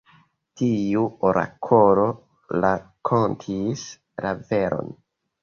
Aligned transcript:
Tiu 0.61 1.03
orakolo 1.31 2.07
rakontis 2.65 3.85
la 4.27 4.35
veron. 4.51 4.93